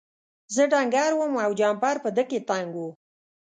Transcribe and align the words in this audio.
زه 0.53 0.63
ډنګر 0.71 1.11
وم 1.15 1.33
او 1.45 1.51
جمپر 1.59 1.95
په 2.03 2.09
ده 2.15 2.23
کې 2.29 2.39
تنګ 2.49 2.71
و. 2.77 2.81